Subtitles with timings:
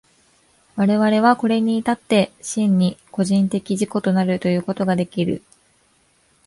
[0.77, 5.43] 我々はこれに至って真に個人的自己となるということができる。